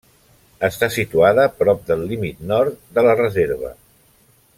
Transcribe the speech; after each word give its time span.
Està 0.67 0.87
situada 0.95 1.45
prop 1.59 1.83
del 1.91 2.01
límit 2.13 2.41
nord 2.53 2.81
de 2.97 3.05
la 3.09 3.15
Reserva. 3.21 3.71